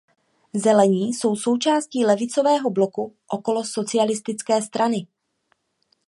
Zelení 0.53 1.13
jsou 1.13 1.35
součástí 1.35 2.05
levicového 2.05 2.69
bloku 2.71 3.15
okolo 3.27 3.63
Socialistické 3.65 4.61
strany. 4.61 5.07